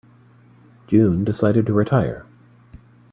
June 0.87 1.23
decided 1.23 1.67
to 1.67 1.73
retire. 1.73 2.25